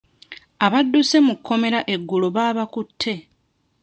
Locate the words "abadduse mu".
0.65-1.33